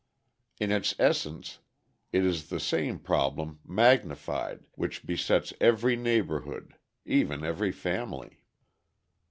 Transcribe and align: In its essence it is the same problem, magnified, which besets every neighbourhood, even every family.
In 0.59 0.71
its 0.71 0.95
essence 0.97 1.59
it 2.11 2.25
is 2.25 2.49
the 2.49 2.59
same 2.59 2.97
problem, 2.97 3.59
magnified, 3.63 4.65
which 4.73 5.05
besets 5.05 5.53
every 5.61 5.95
neighbourhood, 5.95 6.73
even 7.05 7.45
every 7.45 7.71
family. 7.71 8.41